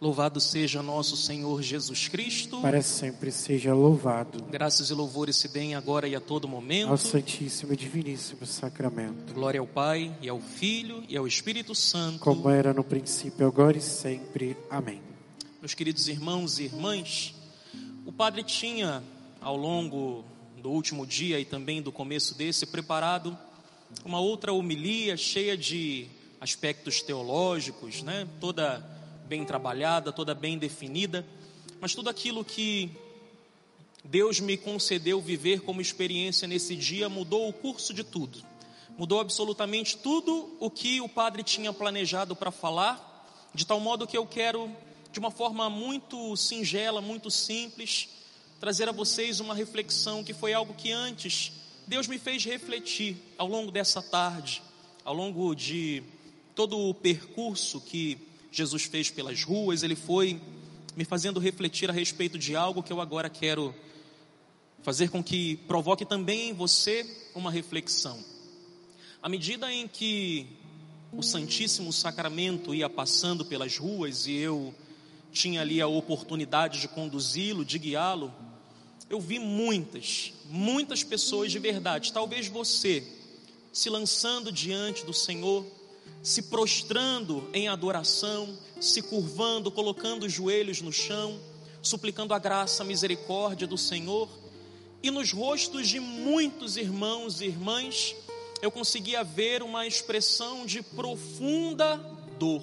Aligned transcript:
Louvado 0.00 0.40
seja 0.40 0.80
nosso 0.80 1.16
Senhor 1.16 1.60
Jesus 1.60 2.06
Cristo. 2.06 2.60
Para 2.60 2.80
sempre 2.82 3.32
seja 3.32 3.74
louvado. 3.74 4.44
Graças 4.44 4.90
e 4.90 4.94
louvores 4.94 5.34
se 5.34 5.48
deem 5.48 5.74
agora 5.74 6.06
e 6.06 6.14
a 6.14 6.20
todo 6.20 6.46
momento. 6.46 6.90
Ao 6.90 6.96
Santíssimo 6.96 7.72
e 7.72 7.76
Diviníssimo 7.76 8.46
Sacramento. 8.46 9.34
Glória 9.34 9.58
ao 9.58 9.66
Pai, 9.66 10.16
e 10.22 10.28
ao 10.28 10.38
Filho, 10.38 11.02
e 11.08 11.16
ao 11.16 11.26
Espírito 11.26 11.74
Santo. 11.74 12.20
Como 12.20 12.48
era 12.48 12.72
no 12.72 12.84
princípio, 12.84 13.44
agora 13.44 13.76
e 13.76 13.80
sempre. 13.80 14.56
Amém. 14.70 15.02
Meus 15.60 15.74
queridos 15.74 16.06
irmãos 16.06 16.60
e 16.60 16.64
irmãs, 16.66 17.34
o 18.06 18.12
Padre 18.12 18.44
tinha, 18.44 19.02
ao 19.40 19.56
longo 19.56 20.24
do 20.62 20.70
último 20.70 21.04
dia 21.04 21.40
e 21.40 21.44
também 21.44 21.82
do 21.82 21.90
começo 21.90 22.38
desse, 22.38 22.66
preparado 22.66 23.36
uma 24.04 24.20
outra 24.20 24.52
homilia 24.52 25.16
cheia 25.16 25.56
de 25.56 26.06
aspectos 26.40 27.02
teológicos, 27.02 28.00
né? 28.04 28.28
Toda 28.38 28.97
bem 29.28 29.44
trabalhada, 29.44 30.10
toda 30.10 30.34
bem 30.34 30.56
definida, 30.56 31.24
mas 31.80 31.94
tudo 31.94 32.08
aquilo 32.08 32.42
que 32.42 32.90
Deus 34.02 34.40
me 34.40 34.56
concedeu 34.56 35.20
viver 35.20 35.60
como 35.60 35.82
experiência 35.82 36.48
nesse 36.48 36.74
dia 36.74 37.10
mudou 37.10 37.46
o 37.46 37.52
curso 37.52 37.92
de 37.92 38.02
tudo. 38.02 38.42
Mudou 38.96 39.20
absolutamente 39.20 39.98
tudo 39.98 40.56
o 40.58 40.70
que 40.70 41.00
o 41.02 41.08
padre 41.08 41.42
tinha 41.42 41.72
planejado 41.72 42.34
para 42.34 42.50
falar, 42.50 43.04
de 43.54 43.66
tal 43.66 43.78
modo 43.78 44.06
que 44.06 44.16
eu 44.16 44.26
quero, 44.26 44.74
de 45.12 45.18
uma 45.18 45.30
forma 45.30 45.68
muito 45.68 46.34
singela, 46.34 47.02
muito 47.02 47.30
simples, 47.30 48.08
trazer 48.58 48.88
a 48.88 48.92
vocês 48.92 49.40
uma 49.40 49.54
reflexão 49.54 50.24
que 50.24 50.32
foi 50.32 50.54
algo 50.54 50.72
que 50.72 50.90
antes 50.90 51.52
Deus 51.86 52.08
me 52.08 52.18
fez 52.18 52.44
refletir 52.44 53.16
ao 53.36 53.46
longo 53.46 53.70
dessa 53.70 54.00
tarde, 54.02 54.62
ao 55.04 55.14
longo 55.14 55.54
de 55.54 56.02
todo 56.54 56.78
o 56.78 56.94
percurso 56.94 57.80
que 57.80 58.27
Jesus 58.50 58.84
fez 58.84 59.10
pelas 59.10 59.42
ruas, 59.42 59.82
ele 59.82 59.96
foi 59.96 60.40
me 60.96 61.04
fazendo 61.04 61.38
refletir 61.38 61.88
a 61.90 61.92
respeito 61.92 62.38
de 62.38 62.56
algo 62.56 62.82
que 62.82 62.92
eu 62.92 63.00
agora 63.00 63.28
quero 63.28 63.74
fazer 64.82 65.10
com 65.10 65.22
que 65.22 65.56
provoque 65.68 66.04
também 66.04 66.50
em 66.50 66.52
você 66.52 67.06
uma 67.34 67.50
reflexão. 67.50 68.18
À 69.22 69.28
medida 69.28 69.72
em 69.72 69.86
que 69.86 70.46
o 71.12 71.22
Santíssimo 71.22 71.92
Sacramento 71.92 72.74
ia 72.74 72.88
passando 72.88 73.44
pelas 73.44 73.76
ruas 73.76 74.26
e 74.26 74.34
eu 74.34 74.74
tinha 75.32 75.60
ali 75.60 75.80
a 75.80 75.86
oportunidade 75.86 76.80
de 76.80 76.88
conduzi-lo, 76.88 77.64
de 77.64 77.78
guiá-lo, 77.78 78.32
eu 79.10 79.20
vi 79.20 79.38
muitas, 79.38 80.32
muitas 80.46 81.02
pessoas 81.02 81.50
de 81.50 81.58
verdade, 81.58 82.12
talvez 82.12 82.46
você, 82.48 83.06
se 83.72 83.88
lançando 83.88 84.52
diante 84.52 85.04
do 85.04 85.14
Senhor, 85.14 85.66
se 86.22 86.42
prostrando 86.42 87.48
em 87.52 87.68
adoração, 87.68 88.56
se 88.80 89.02
curvando, 89.02 89.70
colocando 89.70 90.26
os 90.26 90.32
joelhos 90.32 90.80
no 90.80 90.92
chão, 90.92 91.40
suplicando 91.82 92.34
a 92.34 92.38
graça, 92.38 92.82
a 92.82 92.86
misericórdia 92.86 93.66
do 93.66 93.78
Senhor. 93.78 94.28
E 95.02 95.10
nos 95.10 95.32
rostos 95.32 95.88
de 95.88 96.00
muitos 96.00 96.76
irmãos 96.76 97.40
e 97.40 97.46
irmãs, 97.46 98.14
eu 98.60 98.70
conseguia 98.70 99.22
ver 99.22 99.62
uma 99.62 99.86
expressão 99.86 100.66
de 100.66 100.82
profunda 100.82 101.96
dor, 102.38 102.62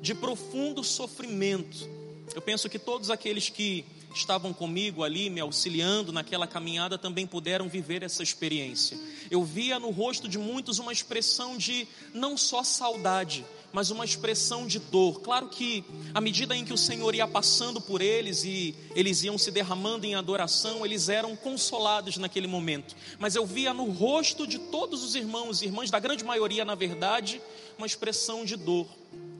de 0.00 0.14
profundo 0.14 0.82
sofrimento. 0.82 1.88
Eu 2.34 2.42
penso 2.42 2.68
que 2.68 2.78
todos 2.78 3.10
aqueles 3.10 3.48
que 3.48 3.84
estavam 4.18 4.52
comigo 4.52 5.02
ali, 5.02 5.30
me 5.30 5.40
auxiliando 5.40 6.12
naquela 6.12 6.46
caminhada, 6.46 6.98
também 6.98 7.26
puderam 7.26 7.68
viver 7.68 8.02
essa 8.02 8.22
experiência. 8.22 8.98
Eu 9.30 9.44
via 9.44 9.78
no 9.78 9.90
rosto 9.90 10.28
de 10.28 10.38
muitos 10.38 10.78
uma 10.78 10.92
expressão 10.92 11.56
de 11.56 11.86
não 12.12 12.36
só 12.36 12.62
saudade, 12.62 13.44
mas 13.72 13.90
uma 13.90 14.04
expressão 14.04 14.66
de 14.66 14.78
dor. 14.78 15.20
Claro 15.20 15.48
que, 15.48 15.84
à 16.12 16.20
medida 16.20 16.54
em 16.54 16.64
que 16.64 16.72
o 16.72 16.78
Senhor 16.78 17.14
ia 17.14 17.26
passando 17.26 17.80
por 17.80 18.02
eles 18.02 18.44
e 18.44 18.74
eles 18.94 19.22
iam 19.22 19.38
se 19.38 19.50
derramando 19.50 20.04
em 20.04 20.14
adoração, 20.14 20.84
eles 20.84 21.08
eram 21.08 21.34
consolados 21.34 22.18
naquele 22.18 22.46
momento. 22.46 22.94
Mas 23.18 23.34
eu 23.34 23.46
via 23.46 23.72
no 23.72 23.90
rosto 23.90 24.46
de 24.46 24.58
todos 24.58 25.02
os 25.02 25.14
irmãos 25.14 25.62
e 25.62 25.66
irmãs, 25.66 25.90
da 25.90 25.98
grande 25.98 26.24
maioria, 26.24 26.64
na 26.64 26.74
verdade, 26.74 27.40
uma 27.78 27.86
expressão 27.86 28.44
de 28.44 28.56
dor. 28.56 28.86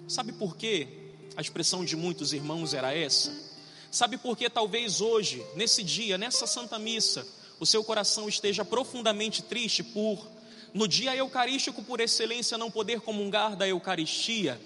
Sabe 0.08 0.32
por 0.32 0.56
quê? 0.56 0.88
A 1.36 1.40
expressão 1.40 1.84
de 1.84 1.96
muitos 1.96 2.32
irmãos 2.32 2.74
era 2.74 2.94
essa? 2.94 3.51
Sabe 3.92 4.16
por 4.16 4.38
que 4.38 4.48
talvez 4.48 5.02
hoje, 5.02 5.44
nesse 5.54 5.82
dia, 5.82 6.16
nessa 6.16 6.46
Santa 6.46 6.78
Missa, 6.78 7.26
o 7.60 7.66
seu 7.66 7.84
coração 7.84 8.26
esteja 8.26 8.64
profundamente 8.64 9.42
triste 9.42 9.82
por, 9.82 10.26
no 10.72 10.88
dia 10.88 11.14
eucarístico 11.14 11.82
por 11.82 12.00
excelência, 12.00 12.56
não 12.56 12.70
poder 12.70 13.02
comungar 13.02 13.54
da 13.54 13.68
Eucaristia? 13.68 14.58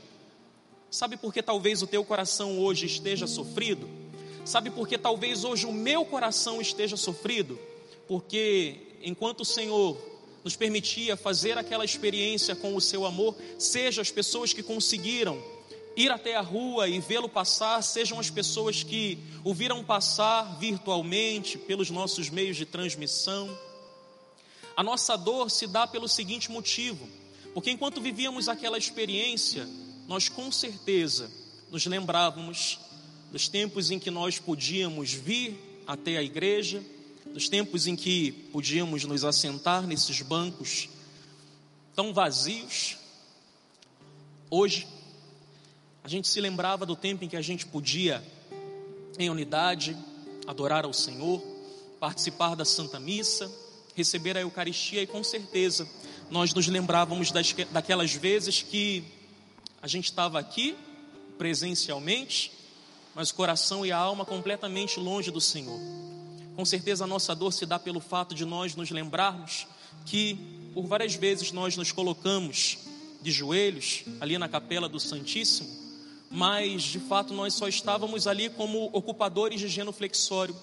Sabe 0.88 1.16
por 1.16 1.34
que 1.34 1.42
talvez 1.42 1.82
o 1.82 1.88
teu 1.88 2.04
coração 2.04 2.60
hoje 2.60 2.86
esteja 2.86 3.26
sofrido? 3.26 3.90
Sabe 4.44 4.70
por 4.70 4.86
que 4.86 4.96
talvez 4.96 5.42
hoje 5.42 5.66
o 5.66 5.72
meu 5.72 6.04
coração 6.04 6.60
esteja 6.60 6.96
sofrido? 6.96 7.58
Porque 8.06 8.76
enquanto 9.02 9.40
o 9.40 9.44
Senhor 9.44 10.00
nos 10.44 10.54
permitia 10.54 11.16
fazer 11.16 11.58
aquela 11.58 11.84
experiência 11.84 12.54
com 12.54 12.76
o 12.76 12.80
seu 12.80 13.04
amor, 13.04 13.34
seja 13.58 14.02
as 14.02 14.10
pessoas 14.12 14.52
que 14.52 14.62
conseguiram 14.62 15.42
ir 15.96 16.12
até 16.12 16.36
a 16.36 16.42
rua 16.42 16.88
e 16.88 17.00
vê-lo 17.00 17.28
passar 17.28 17.82
sejam 17.82 18.20
as 18.20 18.28
pessoas 18.28 18.82
que 18.82 19.18
o 19.42 19.54
viram 19.54 19.82
passar 19.82 20.58
virtualmente 20.58 21.56
pelos 21.56 21.88
nossos 21.88 22.28
meios 22.28 22.56
de 22.56 22.66
transmissão. 22.66 23.48
A 24.76 24.82
nossa 24.82 25.16
dor 25.16 25.50
se 25.50 25.66
dá 25.66 25.86
pelo 25.86 26.06
seguinte 26.06 26.50
motivo: 26.50 27.08
porque 27.54 27.70
enquanto 27.70 28.00
vivíamos 28.00 28.48
aquela 28.48 28.76
experiência, 28.76 29.66
nós 30.06 30.28
com 30.28 30.52
certeza 30.52 31.30
nos 31.70 31.86
lembrávamos 31.86 32.78
dos 33.32 33.48
tempos 33.48 33.90
em 33.90 33.98
que 33.98 34.10
nós 34.10 34.38
podíamos 34.38 35.12
vir 35.12 35.58
até 35.86 36.18
a 36.18 36.22
igreja, 36.22 36.82
dos 37.32 37.48
tempos 37.48 37.86
em 37.86 37.96
que 37.96 38.32
podíamos 38.52 39.04
nos 39.04 39.24
assentar 39.24 39.86
nesses 39.86 40.20
bancos 40.20 40.88
tão 41.94 42.12
vazios. 42.12 42.98
Hoje, 44.50 44.86
a 46.06 46.08
gente 46.08 46.28
se 46.28 46.40
lembrava 46.40 46.86
do 46.86 46.94
tempo 46.94 47.24
em 47.24 47.28
que 47.28 47.36
a 47.36 47.42
gente 47.42 47.66
podia, 47.66 48.22
em 49.18 49.28
unidade, 49.28 49.96
adorar 50.46 50.84
ao 50.84 50.92
Senhor, 50.92 51.42
participar 51.98 52.54
da 52.54 52.64
Santa 52.64 53.00
Missa, 53.00 53.50
receber 53.92 54.36
a 54.36 54.40
Eucaristia 54.40 55.02
e 55.02 55.06
com 55.08 55.24
certeza 55.24 55.84
nós 56.30 56.54
nos 56.54 56.68
lembrávamos 56.68 57.32
das, 57.32 57.52
daquelas 57.72 58.14
vezes 58.14 58.62
que 58.62 59.02
a 59.82 59.88
gente 59.88 60.04
estava 60.04 60.38
aqui 60.38 60.76
presencialmente, 61.38 62.52
mas 63.12 63.30
o 63.30 63.34
coração 63.34 63.84
e 63.84 63.90
a 63.90 63.98
alma 63.98 64.24
completamente 64.24 65.00
longe 65.00 65.32
do 65.32 65.40
Senhor. 65.40 65.80
Com 66.54 66.64
certeza 66.64 67.02
a 67.02 67.08
nossa 67.08 67.34
dor 67.34 67.52
se 67.52 67.66
dá 67.66 67.80
pelo 67.80 67.98
fato 67.98 68.32
de 68.32 68.44
nós 68.44 68.76
nos 68.76 68.92
lembrarmos 68.92 69.66
que 70.04 70.38
por 70.72 70.86
várias 70.86 71.16
vezes 71.16 71.50
nós 71.50 71.76
nos 71.76 71.90
colocamos 71.90 72.78
de 73.20 73.32
joelhos 73.32 74.04
ali 74.20 74.38
na 74.38 74.48
capela 74.48 74.88
do 74.88 75.00
Santíssimo 75.00 75.85
mas 76.36 76.82
de 76.82 77.00
fato 77.00 77.32
nós 77.32 77.54
só 77.54 77.66
estávamos 77.66 78.26
ali 78.26 78.50
como 78.50 78.90
ocupadores 78.92 79.58
de 79.58 79.68
genuflexório, 79.68 80.54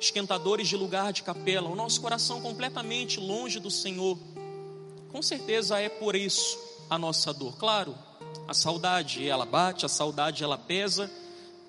esquentadores 0.00 0.66
de 0.66 0.76
lugar 0.76 1.12
de 1.12 1.22
capela, 1.22 1.68
o 1.68 1.76
nosso 1.76 2.00
coração 2.00 2.40
completamente 2.40 3.20
longe 3.20 3.60
do 3.60 3.70
Senhor. 3.70 4.18
Com 5.12 5.22
certeza 5.22 5.78
é 5.78 5.88
por 5.88 6.16
isso 6.16 6.58
a 6.90 6.98
nossa 6.98 7.32
dor. 7.32 7.56
Claro, 7.56 7.94
a 8.48 8.52
saudade 8.52 9.24
ela 9.24 9.46
bate, 9.46 9.86
a 9.86 9.88
saudade 9.88 10.42
ela 10.42 10.58
pesa, 10.58 11.08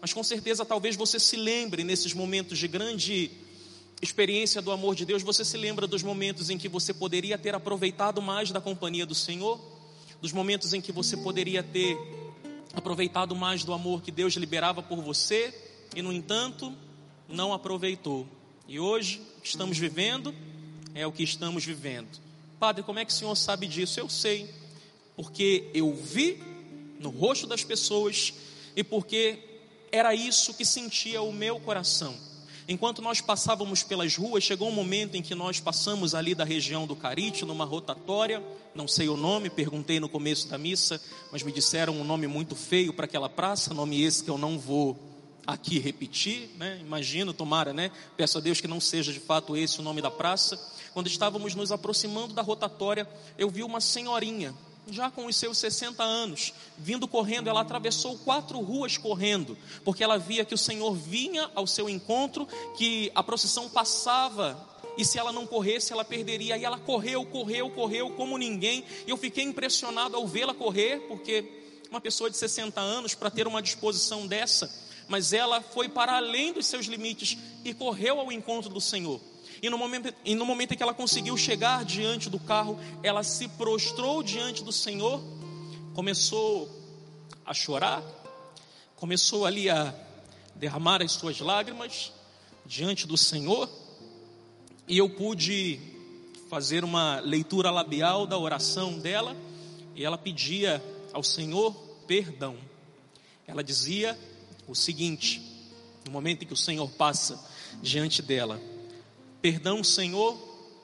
mas 0.02 0.12
com 0.12 0.24
certeza 0.24 0.66
talvez 0.66 0.96
você 0.96 1.20
se 1.20 1.36
lembre 1.36 1.84
nesses 1.84 2.12
momentos 2.12 2.58
de 2.58 2.68
grande 2.68 3.30
experiência 4.02 4.64
do 4.64 4.72
amor 4.72 4.96
de 4.96 5.06
Deus, 5.06 5.22
você 5.22 5.46
se 5.46 5.58
lembra 5.58 5.86
dos 5.86 6.02
momentos 6.02 6.50
em 6.50 6.58
que 6.58 6.68
você 6.68 6.92
poderia 6.92 7.38
ter 7.38 7.54
aproveitado 7.54 8.20
mais 8.20 8.50
da 8.50 8.60
companhia 8.60 9.06
do 9.06 9.14
Senhor, 9.14 9.62
dos 10.20 10.34
momentos 10.34 10.74
em 10.74 10.82
que 10.82 10.92
você 10.92 11.16
poderia 11.16 11.62
ter 11.62 12.23
aproveitado 12.74 13.36
mais 13.36 13.64
do 13.64 13.74
amor 13.74 14.02
que 14.02 14.12
Deus 14.12 14.34
liberava 14.34 14.82
por 14.82 15.02
você 15.02 15.54
e, 15.96 16.02
no 16.02 16.12
entanto, 16.12 16.74
não 17.30 17.54
aproveitou. 17.54 18.28
E 18.68 18.80
hoje, 18.80 19.22
o 19.38 19.42
que 19.42 19.48
estamos 19.48 19.78
vivendo 19.78 20.34
é 20.96 21.06
o 21.06 21.12
que 21.12 21.24
estamos 21.24 21.64
vivendo. 21.64 22.10
Padre, 22.60 22.84
como 22.84 23.00
é 23.00 23.06
que 23.06 23.12
o 23.12 23.16
senhor 23.16 23.36
sabe 23.36 23.68
disso? 23.68 24.00
Eu 24.00 24.10
sei, 24.10 24.50
porque 25.16 25.70
eu 25.74 25.94
vi 25.94 26.42
no 27.00 27.10
rosto 27.10 27.46
das 27.46 27.64
pessoas 27.64 28.34
e 28.76 28.84
porque 28.84 29.40
era 29.92 30.16
isso 30.16 30.54
que 30.54 30.66
sentia 30.66 31.22
o 31.22 31.32
meu 31.32 31.60
coração. 31.60 32.18
Enquanto 32.68 33.02
nós 33.02 33.20
passávamos 33.20 33.84
pelas 33.84 34.16
ruas, 34.16 34.44
chegou 34.44 34.70
um 34.70 34.74
momento 34.74 35.16
em 35.16 35.22
que 35.22 35.36
nós 35.36 35.60
passamos 35.60 36.16
ali 36.16 36.34
da 36.34 36.46
região 36.46 36.88
do 36.88 36.96
Carite, 36.96 37.44
numa 37.44 37.66
rotatória, 37.66 38.42
não 38.74 38.88
sei 38.88 39.10
o 39.10 39.18
nome, 39.18 39.50
perguntei 39.50 40.00
no 40.00 40.08
começo 40.08 40.48
da 40.48 40.58
missa, 40.58 41.02
mas 41.32 41.44
me 41.44 41.52
disseram 41.52 41.94
um 41.94 42.04
nome 42.04 42.26
muito 42.26 42.56
feio 42.56 42.94
para 42.94 43.06
aquela 43.06 43.30
praça, 43.30 43.74
nome 43.74 44.02
esse 44.02 44.24
que 44.24 44.30
eu 44.30 44.38
não 44.38 44.58
vou 44.58 44.98
aqui 45.46 45.78
repetir, 45.78 46.50
né? 46.58 46.80
Imagino, 46.82 47.34
tomara, 47.34 47.74
né? 47.74 47.92
Peço 48.16 48.38
a 48.38 48.42
Deus 48.42 48.62
que 48.62 48.68
não 48.68 48.80
seja 48.80 49.12
de 49.12 49.20
fato 49.20 49.58
esse 49.58 49.80
o 49.80 49.84
nome 49.84 50.02
da 50.02 50.10
praça. 50.10 50.58
Quando 50.94 51.08
estávamos 51.08 51.54
nos 51.56 51.72
aproximando 51.72 52.34
da 52.34 52.42
rotatória, 52.42 53.08
eu 53.38 53.50
vi 53.50 53.62
uma 53.62 53.82
senhorinha 53.82 54.54
já 54.90 55.10
com 55.10 55.26
os 55.26 55.36
seus 55.36 55.58
60 55.58 56.04
anos, 56.04 56.54
vindo 56.78 57.08
correndo, 57.08 57.50
ela 57.50 57.62
atravessou 57.62 58.18
quatro 58.20 58.60
ruas 58.60 58.98
correndo, 58.98 59.58
porque 59.84 60.04
ela 60.04 60.18
via 60.18 60.44
que 60.44 60.54
o 60.54 60.58
Senhor 60.58 60.94
vinha 60.94 61.50
ao 61.56 61.66
seu 61.66 61.90
encontro, 61.90 62.48
que 62.78 63.12
a 63.16 63.24
procissão 63.24 63.70
passava 63.70 64.72
e 64.98 65.04
se 65.04 65.18
ela 65.18 65.32
não 65.32 65.48
corresse, 65.48 65.92
ela 65.92 66.06
perderia. 66.06 66.58
E 66.58 66.64
ela 66.64 66.78
correu, 66.78 67.26
correu, 67.26 67.70
correu 67.72 68.12
como 68.12 68.38
ninguém. 68.38 68.84
E 69.08 69.10
eu 69.10 69.18
fiquei 69.18 69.44
impressionado 69.44 70.16
ao 70.16 70.28
vê-la 70.28 70.54
correr, 70.54 71.00
porque 71.08 71.46
uma 71.90 72.02
pessoa 72.02 72.30
de 72.30 72.38
60 72.38 72.80
anos, 72.80 73.16
para 73.16 73.30
ter 73.30 73.48
uma 73.48 73.62
disposição 73.62 74.28
dessa, 74.28 74.70
mas 75.08 75.34
ela 75.34 75.62
foi 75.62 75.90
para 75.90 76.18
além 76.18 76.54
dos 76.54 76.66
seus 76.66 76.86
limites 76.86 77.38
e 77.64 77.74
correu 77.74 78.20
ao 78.20 78.32
encontro 78.32 78.70
do 78.70 78.82
Senhor. 78.82 79.20
E 79.64 79.70
no, 79.70 79.78
momento, 79.78 80.14
e 80.26 80.36
no 80.36 80.46
momento 80.46 80.74
em 80.74 80.78
que 80.78 80.84
ela 80.84 80.94
conseguiu 80.94 81.38
chegar 81.38 81.86
diante 81.86 82.30
do 82.30 82.38
carro, 82.38 82.78
ela 83.02 83.24
se 83.24 83.48
prostrou 83.48 84.22
diante 84.22 84.62
do 84.62 84.74
Senhor, 84.74 85.24
começou 85.94 86.70
a 87.46 87.54
chorar, 87.54 88.04
começou 88.98 89.46
ali 89.46 89.70
a 89.70 89.96
derramar 90.54 91.02
as 91.02 91.14
suas 91.14 91.40
lágrimas 91.40 92.12
diante 92.66 93.08
do 93.08 93.16
Senhor, 93.16 93.70
e 94.86 94.98
eu 94.98 95.10
pude 95.10 95.80
fazer 96.50 96.84
uma 96.84 97.22
leitura 97.22 97.72
labial 97.72 98.28
da 98.28 98.38
oração 98.38 99.00
dela, 99.00 99.34
e 99.96 100.04
ela 100.04 100.18
pedia 100.18 100.84
ao 101.14 101.24
Senhor 101.24 101.72
perdão. 102.06 102.58
Ela 103.48 103.64
dizia 103.64 104.20
o 104.68 104.76
seguinte, 104.76 105.42
no 106.04 106.12
momento 106.12 106.44
em 106.44 106.48
que 106.48 106.54
o 106.54 106.58
Senhor 106.58 106.90
passa 106.90 107.42
diante 107.82 108.22
dela: 108.22 108.60
Perdão, 109.44 109.84
Senhor, 109.84 110.38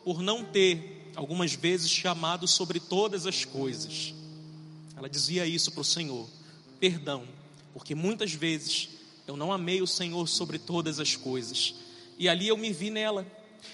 por 0.03 0.21
não 0.21 0.43
ter 0.43 1.13
algumas 1.15 1.53
vezes 1.53 1.89
chamado 1.89 2.45
sobre 2.45 2.77
todas 2.77 3.25
as 3.25 3.45
coisas. 3.45 4.13
Ela 4.97 5.07
dizia 5.07 5.45
isso 5.45 5.71
para 5.71 5.79
o 5.79 5.85
Senhor: 5.85 6.27
Perdão, 6.77 7.23
porque 7.73 7.95
muitas 7.95 8.33
vezes 8.33 8.89
eu 9.25 9.37
não 9.37 9.53
amei 9.53 9.81
o 9.81 9.87
Senhor 9.87 10.27
sobre 10.27 10.59
todas 10.59 10.99
as 10.99 11.15
coisas. 11.15 11.73
E 12.17 12.27
ali 12.27 12.49
eu 12.49 12.57
me 12.57 12.73
vi 12.73 12.89
nela. 12.89 13.25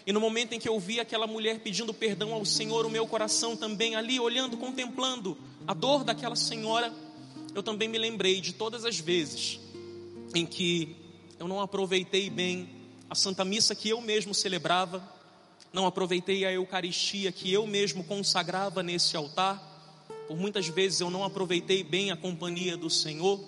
E 0.06 0.14
no 0.14 0.20
momento 0.20 0.54
em 0.54 0.60
que 0.60 0.70
eu 0.70 0.80
vi 0.80 1.00
aquela 1.00 1.26
mulher 1.26 1.62
pedindo 1.62 1.92
perdão 1.92 2.32
ao 2.32 2.46
Senhor, 2.46 2.86
o 2.86 2.90
meu 2.92 3.08
coração 3.08 3.58
também 3.58 3.96
ali 3.96 4.20
olhando, 4.20 4.56
contemplando 4.56 5.36
a 5.66 5.74
dor 5.74 6.04
daquela 6.04 6.36
senhora, 6.36 6.94
eu 7.56 7.64
também 7.64 7.90
me 7.90 7.98
lembrei 7.98 8.40
de 8.40 8.54
todas 8.54 8.86
as 8.86 9.00
vezes 9.00 9.60
em 10.36 10.46
que 10.46 10.96
eu 11.40 11.48
não 11.48 11.60
aproveitei 11.60 12.30
bem 12.30 12.75
a 13.10 13.16
Santa 13.16 13.46
Missa 13.46 13.76
que 13.76 13.90
eu 13.90 14.02
mesmo 14.02 14.34
celebrava, 14.34 15.04
não 15.72 15.86
aproveitei 15.86 16.46
a 16.46 16.52
Eucaristia 16.52 17.32
que 17.32 17.52
eu 17.52 17.68
mesmo 17.68 18.04
consagrava 18.04 18.82
nesse 18.82 19.16
altar, 19.16 19.74
por 20.28 20.38
muitas 20.38 20.68
vezes 20.68 21.02
eu 21.02 21.10
não 21.10 21.24
aproveitei 21.24 21.84
bem 21.84 22.12
a 22.12 22.18
companhia 22.18 22.76
do 22.76 22.90
Senhor, 22.90 23.40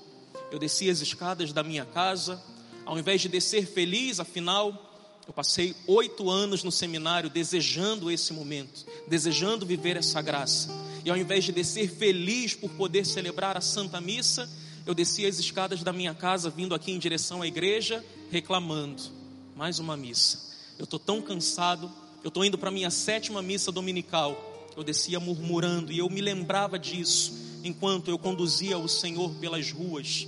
eu 0.51 0.59
desci 0.59 0.89
as 0.89 1.01
escadas 1.01 1.51
da 1.51 1.63
minha 1.63 1.85
casa, 1.85 2.41
ao 2.85 2.99
invés 2.99 3.21
de 3.21 3.29
descer 3.29 3.65
feliz, 3.65 4.19
afinal, 4.19 4.83
eu 5.27 5.33
passei 5.33 5.75
oito 5.87 6.29
anos 6.29 6.63
no 6.63 6.71
seminário 6.71 7.29
desejando 7.29 8.11
esse 8.11 8.31
momento, 8.31 8.85
desejando 9.07 9.65
viver 9.65 9.97
essa 9.97 10.21
graça, 10.21 10.69
e 11.03 11.09
ao 11.09 11.17
invés 11.17 11.43
de 11.43 11.51
descer 11.51 11.89
feliz 11.89 12.53
por 12.53 12.69
poder 12.71 13.05
celebrar 13.05 13.57
a 13.57 13.61
Santa 13.61 13.99
Missa, 13.99 14.49
eu 14.85 14.93
desci 14.93 15.25
as 15.25 15.39
escadas 15.39 15.83
da 15.83 15.91
minha 15.91 16.13
casa 16.13 16.49
vindo 16.49 16.75
aqui 16.75 16.91
em 16.91 16.99
direção 16.99 17.41
à 17.41 17.47
igreja, 17.47 18.05
reclamando 18.31 19.16
mais 19.57 19.79
uma 19.79 19.97
missa. 19.97 20.39
Eu 20.77 20.83
estou 20.83 20.99
tão 20.99 21.19
cansado, 21.19 21.91
eu 22.23 22.27
estou 22.27 22.45
indo 22.45 22.59
para 22.59 22.69
a 22.69 22.71
minha 22.71 22.91
sétima 22.91 23.41
missa 23.41 23.71
dominical. 23.71 24.69
Eu 24.75 24.83
descia 24.83 25.19
murmurando 25.19 25.91
e 25.91 25.97
eu 25.97 26.07
me 26.11 26.21
lembrava 26.21 26.77
disso 26.77 27.33
enquanto 27.63 28.07
eu 28.07 28.19
conduzia 28.19 28.77
o 28.77 28.87
Senhor 28.87 29.33
pelas 29.39 29.71
ruas. 29.71 30.27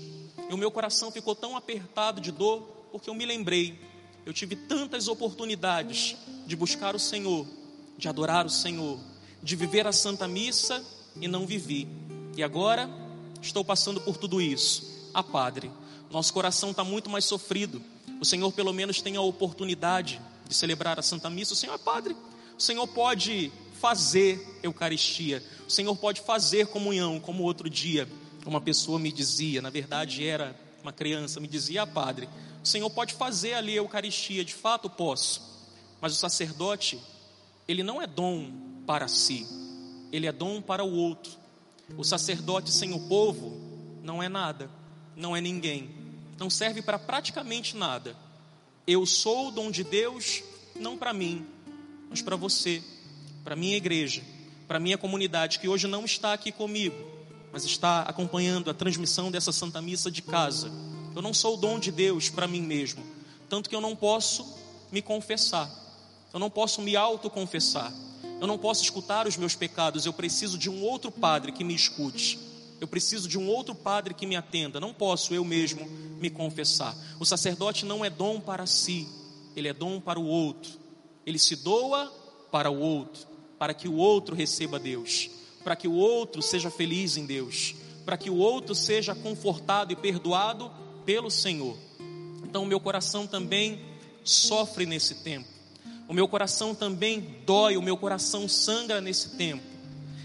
E 0.50 0.52
o 0.52 0.58
meu 0.58 0.72
coração 0.72 1.12
ficou 1.12 1.36
tão 1.36 1.56
apertado 1.56 2.20
de 2.20 2.32
dor, 2.32 2.62
porque 2.92 3.08
eu 3.08 3.14
me 3.14 3.24
lembrei. 3.24 3.80
Eu 4.26 4.34
tive 4.34 4.56
tantas 4.56 5.08
oportunidades 5.08 6.16
de 6.48 6.56
buscar 6.56 6.96
o 6.96 7.00
Senhor, 7.00 7.46
de 8.00 8.10
adorar 8.10 8.48
o 8.48 8.50
Senhor, 8.50 9.00
de 9.44 9.56
viver 9.56 9.86
a 9.86 9.92
Santa 9.92 10.28
Missa 10.28 10.84
e 11.22 11.28
não 11.28 11.46
vivi. 11.46 11.88
E 12.36 12.42
agora 12.42 12.90
estou 13.40 13.64
passando 13.64 14.02
por 14.02 14.18
tudo 14.18 14.42
isso. 14.42 15.12
Ah, 15.14 15.22
Padre, 15.22 15.70
nosso 16.10 16.34
coração 16.34 16.72
está 16.72 16.84
muito 16.84 17.12
mais 17.12 17.26
sofrido 17.26 17.80
o 18.20 18.26
Senhor 18.26 18.52
pelo 18.52 18.74
menos 18.74 19.02
tem 19.02 19.16
a 19.16 19.22
oportunidade 19.22 20.22
de 20.48 20.54
celebrar 20.54 21.00
a 21.00 21.02
Santa 21.02 21.30
Missa. 21.30 21.54
O 21.54 21.58
Senhor 21.58 21.76
é 21.76 21.78
Padre, 21.78 22.16
o 22.58 22.62
Senhor 22.62 22.88
pode 22.88 23.52
fazer 23.80 24.60
Eucaristia, 24.62 25.42
o 25.66 25.72
Senhor 25.72 25.96
pode 25.96 26.22
fazer 26.22 26.68
comunhão, 26.68 27.20
como 27.20 27.44
outro 27.44 27.70
dia 27.70 28.08
uma 28.46 28.60
pessoa 28.60 28.98
me 28.98 29.12
dizia, 29.12 29.62
na 29.62 29.70
verdade 29.70 30.26
era 30.26 30.56
uma 30.82 30.92
criança, 30.92 31.40
me 31.40 31.48
dizia, 31.48 31.84
ah, 31.84 31.88
Padre, 31.88 32.28
o 32.64 32.68
Senhor 32.68 32.90
pode 32.90 33.14
fazer 33.14 33.54
ali 33.54 33.74
a 33.74 33.78
Eucaristia, 33.78 34.44
de 34.44 34.54
fato 34.54 34.90
posso, 34.90 35.42
mas 36.02 36.14
o 36.14 36.16
sacerdote, 36.16 37.00
ele 37.68 37.84
não 37.84 38.02
é 38.02 38.08
dom 38.08 38.52
para 38.88 39.08
si, 39.08 39.46
ele 40.12 40.26
é 40.26 40.32
dom 40.32 40.62
para 40.62 40.84
o 40.84 40.92
outro. 40.92 41.38
O 41.98 42.04
sacerdote 42.04 42.72
sem 42.72 42.94
o 42.94 43.08
povo 43.08 43.56
não 44.02 44.22
é 44.24 44.30
nada, 44.30 44.70
não 45.16 45.36
é 45.36 45.42
ninguém 45.42 45.99
não 46.40 46.50
serve 46.50 46.82
para 46.82 46.98
praticamente 46.98 47.76
nada. 47.76 48.16
Eu 48.88 49.06
sou 49.06 49.50
o 49.50 49.52
dom 49.52 49.70
de 49.70 49.84
Deus, 49.84 50.42
não 50.76 50.98
para 50.98 51.14
mim, 51.14 51.46
mas 52.10 52.22
para 52.22 52.36
você, 52.36 52.82
para 53.44 53.56
minha 53.56 53.78
igreja, 53.78 54.24
para 54.68 54.80
minha 54.80 54.98
comunidade 54.98 55.60
que 55.60 55.68
hoje 55.68 55.88
não 55.88 56.06
está 56.06 56.34
aqui 56.34 56.52
comigo, 56.52 56.96
mas 57.52 57.66
está 57.66 58.02
acompanhando 58.04 58.70
a 58.70 58.74
transmissão 58.74 59.30
dessa 59.30 59.52
Santa 59.52 59.82
Missa 59.82 60.10
de 60.10 60.22
casa. 60.22 60.72
Eu 61.16 61.22
não 61.22 61.34
sou 61.34 61.56
o 61.56 61.58
dom 61.58 61.78
de 61.78 61.92
Deus 61.92 62.30
para 62.30 62.48
mim 62.48 62.62
mesmo, 62.62 63.04
tanto 63.50 63.70
que 63.70 63.76
eu 63.76 63.82
não 63.82 63.96
posso 63.96 64.58
me 64.92 65.02
confessar. 65.02 65.70
Eu 66.34 66.40
não 66.40 66.50
posso 66.50 66.82
me 66.82 66.96
autoconfessar. 66.96 67.92
Eu 68.40 68.48
não 68.48 68.58
posso 68.58 68.84
escutar 68.84 69.28
os 69.28 69.36
meus 69.36 69.56
pecados, 69.56 70.06
eu 70.06 70.14
preciso 70.14 70.58
de 70.58 70.70
um 70.70 70.82
outro 70.82 71.12
padre 71.12 71.52
que 71.52 71.64
me 71.64 71.76
escute. 71.76 72.40
Eu 72.80 72.88
preciso 72.88 73.28
de 73.28 73.38
um 73.38 73.48
outro 73.48 73.76
padre 73.76 74.14
que 74.14 74.26
me 74.26 74.36
atenda. 74.36 74.80
Não 74.80 74.94
posso 74.94 75.34
eu 75.34 75.44
mesmo 75.44 75.86
me 76.20 76.30
confessar. 76.30 76.96
O 77.20 77.26
sacerdote 77.26 77.86
não 77.86 78.04
é 78.04 78.10
dom 78.10 78.40
para 78.40 78.66
si, 78.66 79.08
ele 79.56 79.68
é 79.68 79.74
dom 79.74 80.00
para 80.00 80.20
o 80.20 80.26
outro. 80.26 80.72
Ele 81.26 81.38
se 81.38 81.56
doa 81.58 82.12
para 82.52 82.72
o 82.72 82.80
outro, 82.80 83.28
para 83.58 83.74
que 83.74 83.88
o 83.88 83.96
outro 83.96 84.36
receba 84.36 84.80
Deus, 84.80 85.30
para 85.64 85.76
que 85.76 85.88
o 85.88 85.94
outro 85.94 86.42
seja 86.42 86.72
feliz 86.72 87.18
em 87.18 87.26
Deus, 87.26 87.76
para 88.06 88.18
que 88.18 88.30
o 88.30 88.38
outro 88.38 88.74
seja 88.74 89.14
confortado 89.14 89.92
e 89.94 89.96
perdoado 89.96 90.72
pelo 91.06 91.30
Senhor. 91.30 91.78
Então, 92.44 92.64
o 92.64 92.66
meu 92.66 92.80
coração 92.80 93.28
também 93.28 93.80
sofre 94.24 94.86
nesse 94.86 95.16
tempo. 95.16 95.48
O 96.08 96.14
meu 96.14 96.28
coração 96.28 96.74
também 96.74 97.38
dói, 97.46 97.78
o 97.78 97.82
meu 97.82 97.96
coração 97.96 98.48
sangra 98.48 99.00
nesse 99.00 99.38
tempo. 99.38 99.64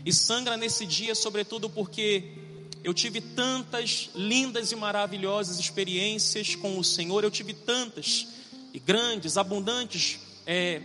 E 0.04 0.12
sangra 0.12 0.56
nesse 0.56 0.86
dia, 0.86 1.14
sobretudo 1.14 1.68
porque 1.68 2.43
eu 2.84 2.92
tive 2.92 3.22
tantas 3.22 4.10
lindas 4.14 4.70
e 4.70 4.76
maravilhosas 4.76 5.58
experiências 5.58 6.54
com 6.54 6.78
o 6.78 6.84
Senhor, 6.84 7.24
eu 7.24 7.30
tive 7.30 7.54
tantas 7.54 8.28
e 8.74 8.78
grandes, 8.78 9.38
abundantes 9.38 10.20
é, 10.46 10.82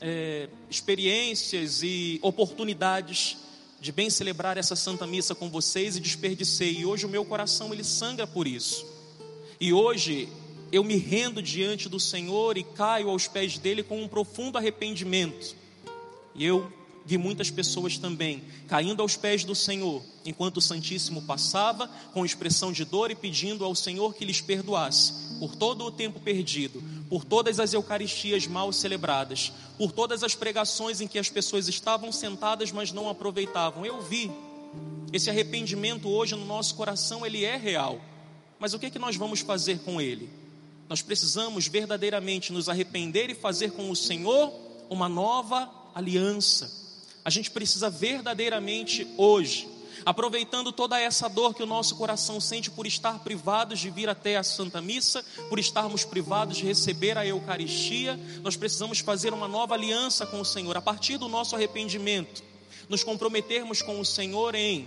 é, 0.00 0.48
experiências 0.70 1.82
e 1.82 2.18
oportunidades 2.22 3.36
de 3.78 3.92
bem 3.92 4.08
celebrar 4.08 4.56
essa 4.56 4.74
Santa 4.74 5.06
Missa 5.06 5.34
com 5.34 5.50
vocês 5.50 5.96
e 5.96 6.00
desperdicei. 6.00 6.78
E 6.78 6.86
hoje 6.86 7.04
o 7.04 7.10
meu 7.10 7.26
coração 7.26 7.74
ele 7.74 7.84
sangra 7.84 8.26
por 8.26 8.46
isso. 8.46 8.86
E 9.60 9.70
hoje 9.70 10.30
eu 10.72 10.82
me 10.82 10.96
rendo 10.96 11.42
diante 11.42 11.90
do 11.90 12.00
Senhor 12.00 12.56
e 12.56 12.64
caio 12.64 13.10
aos 13.10 13.28
pés 13.28 13.58
dele 13.58 13.82
com 13.82 14.02
um 14.02 14.08
profundo 14.08 14.56
arrependimento. 14.56 15.54
E 16.34 16.42
eu 16.46 16.72
vi 17.04 17.18
muitas 17.18 17.50
pessoas 17.50 17.98
também 17.98 18.42
caindo 18.66 19.02
aos 19.02 19.16
pés 19.16 19.44
do 19.44 19.54
Senhor, 19.54 20.02
enquanto 20.24 20.56
o 20.56 20.60
Santíssimo 20.60 21.22
passava, 21.22 21.88
com 22.12 22.24
expressão 22.24 22.72
de 22.72 22.84
dor 22.84 23.10
e 23.10 23.14
pedindo 23.14 23.64
ao 23.64 23.74
Senhor 23.74 24.14
que 24.14 24.24
lhes 24.24 24.40
perdoasse 24.40 25.38
por 25.38 25.54
todo 25.54 25.84
o 25.84 25.90
tempo 25.90 26.18
perdido, 26.18 26.82
por 27.08 27.24
todas 27.24 27.60
as 27.60 27.74
Eucaristias 27.74 28.46
mal 28.46 28.72
celebradas, 28.72 29.52
por 29.76 29.92
todas 29.92 30.22
as 30.22 30.34
pregações 30.34 31.00
em 31.00 31.06
que 31.06 31.18
as 31.18 31.28
pessoas 31.28 31.68
estavam 31.68 32.10
sentadas, 32.10 32.72
mas 32.72 32.92
não 32.92 33.08
aproveitavam. 33.08 33.84
Eu 33.84 34.00
vi. 34.00 34.30
Esse 35.12 35.30
arrependimento 35.30 36.08
hoje 36.08 36.34
no 36.34 36.44
nosso 36.44 36.74
coração, 36.74 37.24
ele 37.24 37.44
é 37.44 37.56
real. 37.56 38.00
Mas 38.58 38.72
o 38.72 38.78
que 38.78 38.86
é 38.86 38.90
que 38.90 38.98
nós 38.98 39.16
vamos 39.16 39.40
fazer 39.40 39.78
com 39.80 40.00
ele? 40.00 40.28
Nós 40.88 41.02
precisamos 41.02 41.68
verdadeiramente 41.68 42.52
nos 42.52 42.68
arrepender 42.68 43.30
e 43.30 43.34
fazer 43.34 43.72
com 43.72 43.90
o 43.90 43.96
Senhor 43.96 44.52
uma 44.88 45.08
nova 45.08 45.70
aliança 45.94 46.83
a 47.24 47.30
gente 47.30 47.50
precisa 47.50 47.88
verdadeiramente 47.88 49.06
hoje, 49.16 49.66
aproveitando 50.04 50.70
toda 50.70 51.00
essa 51.00 51.28
dor 51.28 51.54
que 51.54 51.62
o 51.62 51.66
nosso 51.66 51.96
coração 51.96 52.38
sente 52.38 52.70
por 52.70 52.86
estar 52.86 53.20
privados 53.20 53.80
de 53.80 53.88
vir 53.88 54.08
até 54.08 54.36
a 54.36 54.42
Santa 54.42 54.82
Missa, 54.82 55.24
por 55.48 55.58
estarmos 55.58 56.04
privados 56.04 56.58
de 56.58 56.66
receber 56.66 57.16
a 57.16 57.26
Eucaristia, 57.26 58.20
nós 58.42 58.56
precisamos 58.56 58.98
fazer 58.98 59.32
uma 59.32 59.48
nova 59.48 59.74
aliança 59.74 60.26
com 60.26 60.40
o 60.40 60.44
Senhor 60.44 60.76
a 60.76 60.82
partir 60.82 61.16
do 61.16 61.28
nosso 61.28 61.56
arrependimento, 61.56 62.42
nos 62.88 63.02
comprometermos 63.02 63.80
com 63.80 63.98
o 63.98 64.04
Senhor 64.04 64.54
em 64.54 64.86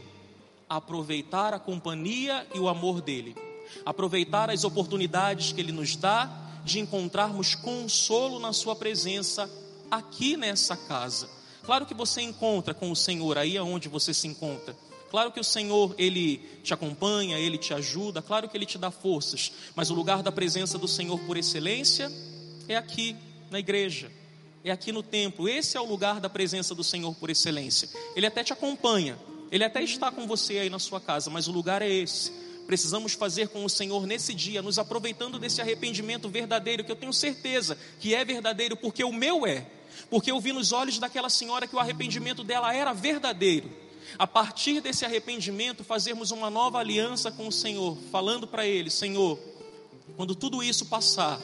aproveitar 0.70 1.54
a 1.56 1.60
companhia 1.60 2.46
e 2.54 2.60
o 2.60 2.70
amor 2.70 3.02
dele, 3.02 3.36
aproveitar 3.84 4.52
as 4.52 4.64
oportunidades 4.64 5.52
que 5.52 5.62
ele 5.62 5.72
nos 5.72 5.96
dá 5.96 6.30
de 6.64 6.80
encontrarmos 6.80 7.56
consolo 7.56 8.38
na 8.38 8.54
sua 8.54 8.76
presença 8.76 9.50
aqui 9.90 10.38
nessa 10.38 10.76
casa. 10.76 11.37
Claro 11.68 11.86
que 11.86 11.94
você 11.94 12.22
encontra 12.22 12.74
com 12.74 12.90
o 12.90 12.96
Senhor 12.96 13.38
aí 13.38 13.58
aonde 13.58 13.90
você 13.90 14.14
se 14.14 14.26
encontra. 14.26 14.74
Claro 15.12 15.34
que 15.34 15.40
o 15.42 15.44
Senhor, 15.44 15.94
Ele 15.98 16.38
te 16.64 16.74
acompanha, 16.74 17.38
Ele 17.38 17.58
te 17.58 17.74
ajuda, 17.74 18.22
claro 18.22 18.48
que 18.48 18.56
Ele 18.56 18.66
te 18.66 18.78
dá 18.78 18.90
forças, 18.90 19.52
mas 19.76 19.92
o 19.92 19.94
lugar 19.94 20.24
da 20.24 20.32
presença 20.32 20.78
do 20.78 20.88
Senhor 20.88 21.20
por 21.20 21.36
excelência 21.36 22.10
é 22.70 22.78
aqui, 22.78 23.18
na 23.52 23.60
igreja, 23.60 24.10
é 24.64 24.72
aqui 24.72 24.94
no 24.94 25.04
templo. 25.04 25.50
Esse 25.50 25.76
é 25.76 25.82
o 25.82 25.86
lugar 25.86 26.22
da 26.22 26.30
presença 26.30 26.74
do 26.74 26.86
Senhor 26.86 27.14
por 27.16 27.30
excelência. 27.30 27.90
Ele 28.16 28.26
até 28.26 28.46
te 28.46 28.54
acompanha, 28.54 29.20
Ele 29.52 29.66
até 29.66 29.84
está 29.84 30.10
com 30.10 30.26
você 30.26 30.60
aí 30.60 30.70
na 30.70 30.80
sua 30.80 31.02
casa, 31.02 31.30
mas 31.30 31.50
o 31.50 31.52
lugar 31.52 31.82
é 31.82 31.90
esse. 31.90 32.32
Precisamos 32.66 33.12
fazer 33.12 33.50
com 33.50 33.66
o 33.66 33.70
Senhor 33.70 34.08
nesse 34.08 34.34
dia, 34.34 34.62
nos 34.62 34.80
aproveitando 34.80 35.38
desse 35.38 35.60
arrependimento 35.60 36.30
verdadeiro, 36.30 36.86
que 36.86 36.92
eu 36.94 36.96
tenho 36.96 37.12
certeza 37.12 37.78
que 38.00 38.16
é 38.16 38.24
verdadeiro, 38.24 38.78
porque 38.78 39.04
o 39.04 39.12
meu 39.12 39.46
é. 39.46 39.68
Porque 40.10 40.32
eu 40.32 40.40
vi 40.40 40.54
nos 40.54 40.72
olhos 40.72 41.00
daquela 41.00 41.30
senhora 41.30 41.68
que 41.68 41.76
o 41.76 41.80
arrependimento 41.80 42.44
dela 42.44 42.74
era 42.74 42.94
verdadeiro. 42.94 43.70
A 44.18 44.26
partir 44.26 44.80
desse 44.82 45.06
arrependimento, 45.06 45.84
fazermos 45.84 46.32
uma 46.32 46.50
nova 46.50 46.80
aliança 46.80 47.32
com 47.32 47.48
o 47.48 47.52
Senhor, 47.52 47.98
falando 48.12 48.48
para 48.48 48.66
Ele: 48.66 48.90
Senhor, 48.90 49.38
quando 50.16 50.34
tudo 50.34 50.64
isso 50.64 50.86
passar, 50.86 51.40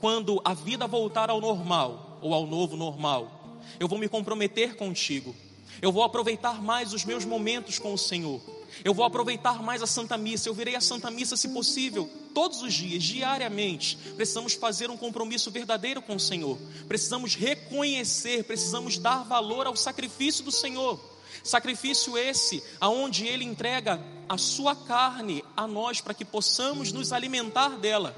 quando 0.00 0.40
a 0.44 0.54
vida 0.54 0.86
voltar 0.86 1.30
ao 1.30 1.40
normal, 1.40 2.18
ou 2.22 2.32
ao 2.32 2.46
novo 2.46 2.76
normal, 2.76 3.60
eu 3.78 3.88
vou 3.88 3.98
me 3.98 4.08
comprometer 4.08 4.76
contigo, 4.76 5.34
eu 5.82 5.90
vou 5.90 6.02
aproveitar 6.02 6.62
mais 6.62 6.92
os 6.92 7.04
meus 7.04 7.24
momentos 7.24 7.78
com 7.78 7.92
o 7.92 7.98
Senhor, 7.98 8.40
eu 8.84 8.94
vou 8.94 9.04
aproveitar 9.04 9.62
mais 9.62 9.82
a 9.82 9.86
Santa 9.86 10.16
Missa, 10.16 10.48
eu 10.48 10.54
virei 10.54 10.76
a 10.76 10.80
Santa 10.80 11.10
Missa, 11.10 11.36
se 11.36 11.48
possível, 11.48 12.08
todos 12.34 12.62
os 12.62 12.72
dias, 12.72 13.02
diariamente. 13.02 13.96
Precisamos 14.16 14.54
fazer 14.54 14.90
um 14.90 14.96
compromisso 14.96 15.50
verdadeiro 15.50 16.02
com 16.02 16.16
o 16.16 16.20
Senhor, 16.20 16.58
precisamos 16.88 17.34
reconhecer, 17.34 18.44
precisamos 18.44 18.98
dar 18.98 19.24
valor 19.24 19.66
ao 19.66 19.76
sacrifício 19.76 20.44
do 20.44 20.52
Senhor. 20.52 20.98
Sacrifício 21.42 22.18
esse 22.18 22.62
aonde 22.80 23.26
ele 23.26 23.44
entrega 23.44 24.02
a 24.28 24.36
sua 24.36 24.74
carne 24.74 25.44
a 25.56 25.66
nós 25.66 26.00
para 26.00 26.12
que 26.12 26.24
possamos 26.24 26.92
nos 26.92 27.12
alimentar 27.12 27.78
dela. 27.78 28.14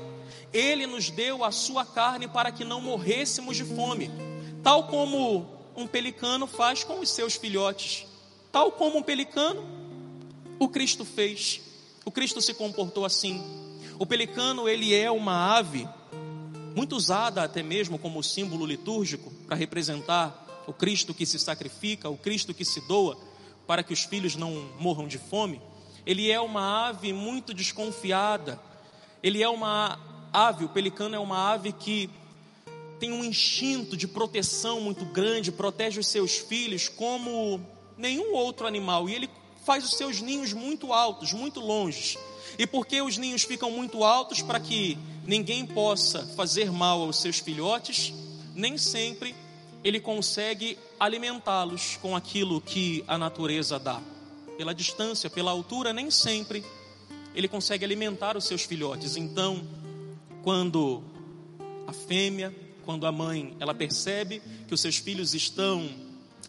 Ele 0.53 0.87
nos 0.87 1.11
deu 1.11 1.45
a 1.45 1.51
sua 1.51 1.85
carne 1.85 2.27
para 2.27 2.51
que 2.51 2.65
não 2.65 2.81
morrêssemos 2.81 3.57
de 3.57 3.65
fome, 3.65 4.11
tal 4.63 4.89
como 4.89 5.47
um 5.77 5.87
pelicano 5.87 6.47
faz 6.47 6.85
com 6.85 7.01
os 7.01 7.11
seus 7.11 7.37
filhotes. 7.37 8.07
Tal 8.51 8.73
como 8.73 8.99
um 8.99 9.03
pelicano, 9.03 9.65
o 10.59 10.69
Cristo 10.69 11.05
fez. 11.05 11.61
O 12.05 12.11
Cristo 12.11 12.43
se 12.43 12.53
comportou 12.53 13.05
assim. 13.05 13.43
O 14.03 14.07
pelicano, 14.07 14.69
ele 14.69 14.93
é 14.93 15.09
uma 15.13 15.57
ave 15.57 15.89
muito 16.75 16.97
usada 16.97 17.45
até 17.45 17.63
mesmo 17.63 17.97
como 18.01 18.21
símbolo 18.21 18.67
litúrgico 18.67 19.31
para 19.47 19.55
representar 19.55 20.45
o 20.67 20.73
Cristo 20.73 21.15
que 21.15 21.25
se 21.25 21.39
sacrifica, 21.39 22.11
o 22.11 22.17
Cristo 22.17 22.53
que 22.53 22.65
se 22.65 22.81
doa 22.81 23.17
para 23.65 23.85
que 23.85 23.93
os 23.93 24.03
filhos 24.03 24.35
não 24.35 24.69
morram 24.81 25.07
de 25.07 25.19
fome, 25.19 25.63
ele 26.05 26.33
é 26.33 26.41
uma 26.41 26.89
ave 26.89 27.13
muito 27.13 27.55
desconfiada. 27.55 28.61
Ele 29.23 29.41
é 29.41 29.49
uma 29.49 30.01
ave, 30.33 30.65
o 30.65 30.69
pelicano 30.69 31.15
é 31.15 31.21
uma 31.21 31.53
ave 31.53 31.71
que 31.71 32.11
tem 32.99 33.13
um 33.13 33.23
instinto 33.23 33.97
de 33.97 34.09
proteção 34.09 34.81
muito 34.81 35.05
grande, 35.05 35.53
protege 35.53 36.01
os 36.01 36.09
seus 36.09 36.39
filhos 36.39 36.89
como 36.89 37.65
nenhum 37.97 38.35
outro 38.35 38.67
animal, 38.67 39.09
e 39.09 39.15
ele 39.15 39.31
faz 39.65 39.85
os 39.85 39.95
seus 39.95 40.21
ninhos 40.21 40.53
muito 40.53 40.93
altos, 40.93 41.33
muito 41.33 41.61
longe. 41.61 42.19
E 42.59 42.67
por 42.67 42.87
que 42.87 43.01
os 43.01 43.17
ninhos 43.17 43.43
ficam 43.43 43.71
muito 43.71 44.05
altos? 44.05 44.43
Para 44.43 44.61
que 44.61 44.99
ninguém 45.27 45.67
possa 45.67 46.27
fazer 46.37 46.71
mal 46.71 47.03
aos 47.03 47.21
seus 47.21 47.39
filhotes, 47.39 48.13
nem 48.55 48.77
sempre 48.77 49.35
ele 49.85 50.01
consegue 50.01 50.79
alimentá-los 50.99 51.97
com 52.01 52.15
aquilo 52.15 52.61
que 52.61 53.05
a 53.07 53.19
natureza 53.19 53.79
dá. 53.79 54.01
Pela 54.57 54.75
distância, 54.75 55.29
pela 55.29 55.51
altura, 55.51 55.93
nem 55.93 56.11
sempre 56.11 56.65
ele 57.35 57.49
consegue 57.49 57.85
alimentar 57.85 58.37
os 58.37 58.45
seus 58.45 58.63
filhotes. 58.63 59.17
Então, 59.17 59.67
quando 60.43 61.03
a 61.87 61.93
fêmea, 61.93 62.55
quando 62.85 63.07
a 63.07 63.13
mãe, 63.13 63.57
ela 63.59 63.75
percebe 63.75 64.43
que 64.69 64.75
os 64.75 64.81
seus 64.81 64.97
filhos 64.97 65.35
estão 65.35 65.89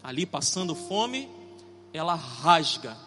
ali 0.03 0.25
passando 0.25 0.75
fome, 0.75 1.29
ela 1.93 2.15
rasga, 2.15 2.97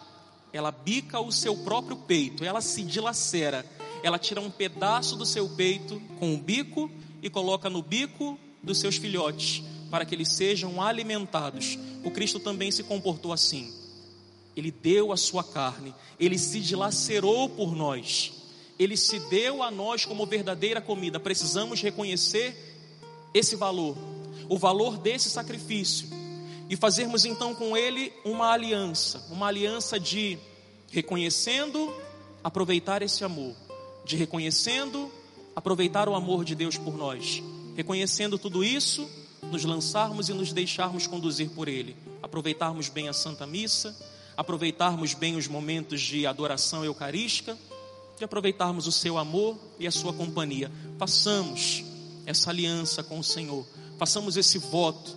ela 0.53 0.71
bica 0.71 1.19
o 1.19 1.31
seu 1.31 1.55
próprio 1.57 1.97
peito, 1.97 2.43
ela 2.43 2.61
se 2.61 2.83
dilacera, 2.83 3.65
ela 4.03 4.17
tira 4.17 4.41
um 4.41 4.49
pedaço 4.49 5.15
do 5.15 5.25
seu 5.25 5.49
peito 5.49 6.01
com 6.19 6.33
o 6.33 6.37
bico 6.37 6.89
e 7.21 7.29
coloca 7.29 7.69
no 7.69 7.81
bico 7.81 8.37
dos 8.61 8.79
seus 8.79 8.97
filhotes 8.97 9.63
para 9.89 10.05
que 10.05 10.13
eles 10.13 10.29
sejam 10.29 10.81
alimentados. 10.81 11.77
O 12.03 12.11
Cristo 12.11 12.39
também 12.39 12.71
se 12.71 12.83
comportou 12.83 13.33
assim. 13.33 13.73
Ele 14.55 14.71
deu 14.71 15.11
a 15.11 15.17
sua 15.17 15.43
carne, 15.43 15.93
ele 16.19 16.37
se 16.37 16.59
dilacerou 16.59 17.47
por 17.47 17.75
nós, 17.75 18.33
ele 18.79 18.97
se 18.97 19.19
deu 19.29 19.61
a 19.61 19.69
nós 19.69 20.03
como 20.03 20.25
verdadeira 20.25 20.81
comida. 20.81 21.19
Precisamos 21.19 21.81
reconhecer 21.81 22.55
esse 23.33 23.55
valor, 23.55 23.95
o 24.49 24.57
valor 24.57 24.97
desse 24.97 25.29
sacrifício, 25.29 26.09
e 26.69 26.75
fazermos 26.75 27.25
então 27.25 27.55
com 27.55 27.75
ele 27.77 28.11
uma 28.25 28.51
aliança, 28.51 29.25
uma 29.29 29.47
aliança 29.47 29.99
de 29.99 30.37
reconhecendo, 30.91 31.93
aproveitar 32.43 33.01
esse 33.01 33.23
amor, 33.23 33.55
de 34.05 34.15
reconhecendo, 34.15 35.11
aproveitar 35.55 36.07
o 36.09 36.15
amor 36.15 36.43
de 36.43 36.55
Deus 36.55 36.77
por 36.77 36.97
nós, 36.97 37.41
reconhecendo 37.75 38.37
tudo 38.37 38.63
isso 38.63 39.09
nos 39.51 39.63
lançarmos 39.63 40.29
e 40.29 40.33
nos 40.33 40.51
deixarmos 40.51 41.07
conduzir 41.07 41.49
por 41.49 41.67
Ele, 41.67 41.95
aproveitarmos 42.21 42.89
bem 42.89 43.07
a 43.07 43.13
Santa 43.13 43.45
Missa, 43.47 43.95
aproveitarmos 44.35 45.13
bem 45.13 45.35
os 45.35 45.47
momentos 45.47 46.01
de 46.01 46.25
adoração 46.27 46.83
eucarística 46.83 47.57
e 48.19 48.23
aproveitarmos 48.23 48.87
o 48.87 48.91
Seu 48.91 49.17
amor 49.17 49.57
e 49.79 49.87
a 49.87 49.91
Sua 49.91 50.13
companhia. 50.13 50.71
Façamos 50.97 51.83
essa 52.25 52.49
aliança 52.49 53.03
com 53.03 53.19
o 53.19 53.23
Senhor, 53.23 53.65
façamos 53.97 54.37
esse 54.37 54.57
voto, 54.57 55.15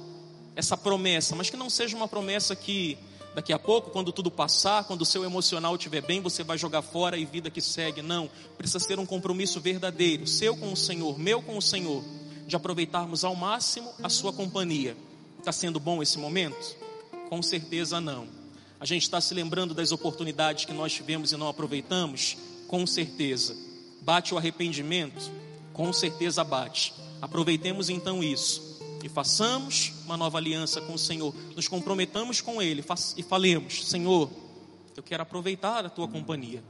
essa 0.55 0.77
promessa, 0.77 1.37
mas 1.37 1.51
que 1.51 1.57
não 1.57 1.71
seja 1.71 1.97
uma 1.97 2.09
promessa 2.09 2.55
que 2.57 2.99
daqui 3.35 3.53
a 3.53 3.59
pouco, 3.59 3.91
quando 3.91 4.13
tudo 4.13 4.31
passar, 4.31 4.85
quando 4.85 5.03
o 5.03 5.07
seu 5.07 5.25
emocional 5.25 5.75
estiver 5.77 6.03
bem, 6.03 6.21
você 6.21 6.43
vai 6.43 6.59
jogar 6.59 6.83
fora 6.83 7.17
e 7.17 7.25
vida 7.25 7.51
que 7.51 7.61
segue. 7.61 8.03
Não, 8.03 8.29
precisa 8.59 8.81
ser 8.81 8.99
um 8.99 9.07
compromisso 9.07 9.61
verdadeiro, 9.61 10.27
seu 10.27 10.57
com 10.57 10.73
o 10.73 10.77
Senhor, 10.77 11.19
meu 11.19 11.43
com 11.43 11.57
o 11.57 11.63
Senhor 11.63 12.03
de 12.47 12.57
aproveitarmos 12.57 13.25
ao 13.25 13.37
máximo 13.37 13.93
a 14.03 14.09
sua 14.09 14.33
companhia. 14.33 14.97
Está 15.39 15.53
sendo 15.53 15.79
bom 15.79 16.03
esse 16.03 16.19
momento? 16.19 16.77
Com 17.29 17.41
certeza 17.43 18.01
não. 18.01 18.27
A 18.81 18.85
gente 18.85 19.03
está 19.03 19.21
se 19.21 19.33
lembrando 19.35 19.73
das 19.73 19.93
oportunidades 19.93 20.65
que 20.65 20.73
nós 20.73 20.93
tivemos 20.93 21.31
e 21.31 21.37
não 21.37 21.49
aproveitamos? 21.49 22.37
Com 22.67 22.85
certeza. 22.87 23.57
Bate 24.03 24.35
o 24.35 24.39
arrependimento? 24.39 25.31
Com 25.73 25.93
certeza 25.93 26.43
bate. 26.43 26.93
Aproveitemos 27.23 27.89
então 27.89 28.23
isso 28.23 28.70
e 29.03 29.09
façamos 29.09 29.93
uma 30.05 30.17
nova 30.17 30.39
aliança 30.39 30.81
com 30.81 30.95
o 30.95 30.99
Senhor. 30.99 31.35
Nos 31.57 31.69
comprometamos 31.69 32.41
com 32.41 32.61
Ele 32.61 32.85
e 33.17 33.23
falemos: 33.23 33.89
Senhor, 33.89 34.31
eu 34.97 35.03
quero 35.03 35.23
aproveitar 35.23 35.85
a 35.85 35.91
tua 35.91 36.09
companhia. 36.09 36.63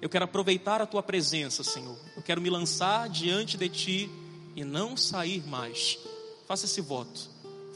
Eu 0.00 0.08
quero 0.08 0.24
aproveitar 0.24 0.80
a 0.80 0.86
tua 0.86 1.02
presença, 1.02 1.62
Senhor. 1.62 1.96
Eu 2.16 2.22
quero 2.22 2.40
me 2.40 2.50
lançar 2.50 3.08
diante 3.08 3.56
de 3.56 3.68
ti 3.68 4.10
e 4.56 4.64
não 4.64 4.96
sair 4.96 5.46
mais. 5.46 5.98
Faça 6.46 6.66
esse 6.66 6.80
voto, 6.80 7.30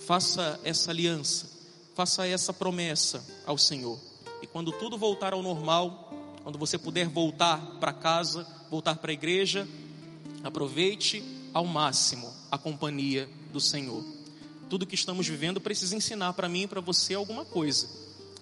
faça 0.07 0.61
essa 0.65 0.91
aliança, 0.91 1.49
faça 1.95 2.27
essa 2.27 2.53
promessa 2.53 3.25
ao 3.47 3.57
Senhor. 3.57 3.99
E 4.43 4.47
quando 4.47 4.73
tudo 4.73 4.99
voltar 4.99 5.33
ao 5.33 5.43
normal, 5.43 6.13
quando 6.43 6.59
você 6.59 6.77
puder 6.77 7.09
voltar 7.09 7.59
para 7.81 7.93
casa, 7.93 8.47
voltar 8.71 8.97
para 8.97 9.11
a 9.11 9.15
igreja, 9.15 9.67
aproveite 10.43 11.23
ao 11.55 11.65
máximo 11.65 12.33
a 12.51 12.59
companhia 12.59 13.29
do 13.57 13.61
Senhor. 13.61 14.05
Tudo 14.69 14.85
que 14.85 14.95
estamos 14.95 15.27
vivendo 15.27 15.59
precisa 15.63 15.97
ensinar 15.97 16.35
para 16.35 16.47
mim 16.47 16.65
e 16.65 16.67
para 16.67 16.83
você 16.83 17.15
alguma 17.15 17.43
coisa. 17.43 17.89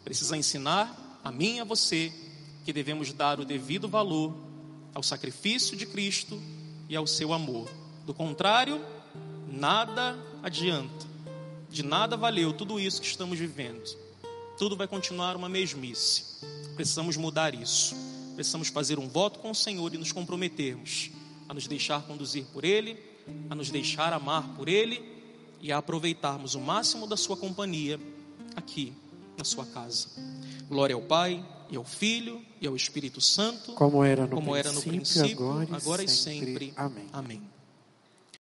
Precisa 0.03 0.37
ensinar 0.37 1.21
a 1.23 1.31
mim 1.31 1.59
e 1.59 1.61
a 1.61 1.65
você 1.65 2.13
que 2.65 2.73
devemos 2.73 3.13
dar 3.13 3.39
o 3.39 3.45
devido 3.45 3.89
valor 3.89 4.35
ao 4.93 5.05
sacrifício 5.05 5.77
de 5.77 5.87
Cristo 5.87 6.43
e 6.89 6.97
ao 6.97 7.07
seu 7.07 7.33
amor. 7.33 7.71
Do 8.05 8.13
contrário, 8.13 8.85
nada 9.47 10.19
adianta. 10.43 11.07
De 11.71 11.85
nada 11.85 12.17
valeu 12.17 12.53
tudo 12.53 12.81
isso 12.81 13.01
que 13.01 13.07
estamos 13.07 13.39
vivendo. 13.39 13.85
Tudo 14.59 14.77
vai 14.77 14.89
continuar 14.89 15.37
uma 15.37 15.49
mesmice. 15.49 16.45
Precisamos 16.75 17.17
mudar 17.17 17.55
isso. 17.55 17.95
Precisamos 18.35 18.67
fazer 18.67 18.99
um 18.99 19.09
voto 19.09 19.39
com 19.39 19.53
o 19.53 19.55
Senhor 19.55 19.95
e 19.95 19.99
nos 19.99 20.11
comprometermos 20.11 21.13
a 21.49 21.55
nos 21.55 21.69
deixar 21.69 22.03
conduzir 22.03 22.47
por 22.47 22.65
Ele, 22.65 23.14
a 23.49 23.55
nos 23.55 23.71
deixar 23.71 24.13
amar 24.13 24.55
por 24.57 24.69
Ele 24.69 25.03
e 25.61 25.73
a 25.73 25.79
aproveitarmos 25.79 26.55
o 26.55 26.61
máximo 26.61 27.07
da 27.07 27.17
Sua 27.17 27.37
companhia 27.37 27.99
aqui 28.55 28.93
na 29.37 29.45
sua 29.45 29.65
casa. 29.67 30.09
Glória 30.69 30.95
ao 30.95 31.03
Pai, 31.03 31.45
e 31.71 31.77
ao 31.77 31.85
Filho, 31.85 32.41
e 32.61 32.67
ao 32.67 32.77
Espírito 32.77 33.21
Santo, 33.21 33.73
Como 33.73 34.05
era 34.05 34.27
no 34.27 34.37
como 34.37 34.55
era 34.55 34.71
no 34.71 34.81
princípio, 34.81 35.23
princípio, 35.23 35.51
agora 35.51 35.69
e 35.71 35.75
agora 35.75 36.05
e 36.05 36.09
sempre. 36.09 36.47
sempre. 36.47 36.73
Amém. 36.77 37.07
Amém. 37.13 37.43